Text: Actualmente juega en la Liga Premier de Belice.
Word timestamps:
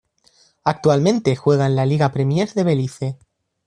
Actualmente 0.63 1.35
juega 1.35 1.67
en 1.67 1.75
la 1.75 1.85
Liga 1.85 2.11
Premier 2.11 2.51
de 2.55 2.63
Belice. 2.63 3.19